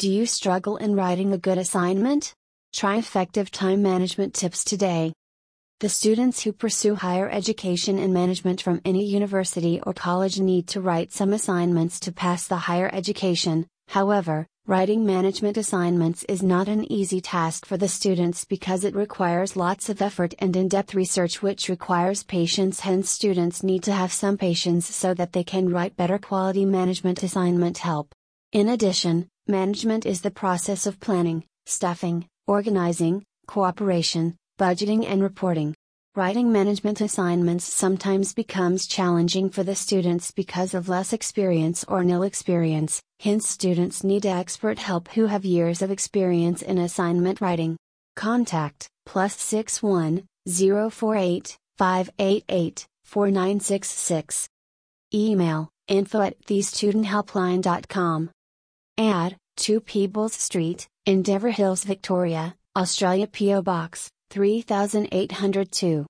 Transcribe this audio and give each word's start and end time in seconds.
Do 0.00 0.10
you 0.10 0.26
struggle 0.26 0.76
in 0.76 0.96
writing 0.96 1.32
a 1.32 1.38
good 1.38 1.56
assignment? 1.56 2.34
Try 2.72 2.96
effective 2.96 3.52
time 3.52 3.80
management 3.80 4.34
tips 4.34 4.64
today. 4.64 5.12
The 5.78 5.88
students 5.88 6.42
who 6.42 6.52
pursue 6.52 6.96
higher 6.96 7.30
education 7.30 8.00
in 8.00 8.12
management 8.12 8.60
from 8.60 8.80
any 8.84 9.04
university 9.04 9.80
or 9.86 9.94
college 9.94 10.40
need 10.40 10.66
to 10.68 10.80
write 10.80 11.12
some 11.12 11.32
assignments 11.32 12.00
to 12.00 12.12
pass 12.12 12.48
the 12.48 12.56
higher 12.56 12.90
education, 12.92 13.68
however, 13.86 14.48
writing 14.66 15.06
management 15.06 15.56
assignments 15.56 16.24
is 16.24 16.42
not 16.42 16.66
an 16.66 16.90
easy 16.90 17.20
task 17.20 17.64
for 17.64 17.76
the 17.76 17.86
students 17.86 18.44
because 18.44 18.82
it 18.82 18.96
requires 18.96 19.54
lots 19.54 19.88
of 19.88 20.02
effort 20.02 20.34
and 20.40 20.56
in 20.56 20.66
depth 20.66 20.96
research, 20.96 21.40
which 21.40 21.68
requires 21.68 22.24
patience. 22.24 22.80
Hence, 22.80 23.08
students 23.08 23.62
need 23.62 23.84
to 23.84 23.92
have 23.92 24.12
some 24.12 24.38
patience 24.38 24.92
so 24.92 25.14
that 25.14 25.32
they 25.32 25.44
can 25.44 25.70
write 25.70 25.96
better 25.96 26.18
quality 26.18 26.64
management 26.64 27.22
assignment 27.22 27.78
help. 27.78 28.12
In 28.50 28.68
addition, 28.68 29.28
management 29.46 30.06
is 30.06 30.22
the 30.22 30.30
process 30.30 30.86
of 30.86 31.00
planning, 31.00 31.44
staffing, 31.66 32.26
organizing, 32.46 33.24
cooperation, 33.46 34.36
budgeting, 34.58 35.04
and 35.06 35.22
reporting. 35.22 35.74
Writing 36.16 36.52
management 36.52 37.00
assignments 37.00 37.64
sometimes 37.64 38.32
becomes 38.32 38.86
challenging 38.86 39.50
for 39.50 39.64
the 39.64 39.74
students 39.74 40.30
because 40.30 40.72
of 40.72 40.88
less 40.88 41.12
experience 41.12 41.84
or 41.88 42.04
nil 42.04 42.22
experience, 42.22 43.02
hence, 43.20 43.48
students 43.48 44.04
need 44.04 44.24
expert 44.24 44.78
help 44.78 45.08
who 45.08 45.26
have 45.26 45.44
years 45.44 45.82
of 45.82 45.90
experience 45.90 46.62
in 46.62 46.78
assignment 46.78 47.40
writing. 47.40 47.76
Contact 48.14 48.86
plus 49.04 49.36
61 49.36 50.22
048 50.48 51.58
588 51.76 52.86
4966. 53.04 54.48
Email 55.12 55.68
info 55.88 56.22
at 56.22 56.40
thestudenthelpline.com. 56.46 58.30
Add 58.96 59.36
2 59.56 59.80
Peebles 59.80 60.34
Street, 60.34 60.86
Endeavour 61.06 61.50
Hills, 61.50 61.84
Victoria, 61.84 62.54
Australia 62.76 63.26
P.O. 63.26 63.62
Box 63.62 64.08
3802. 64.30 66.06